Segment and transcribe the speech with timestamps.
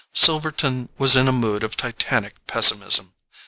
[0.15, 3.13] Silverton was in a mood of Titanic pessimism.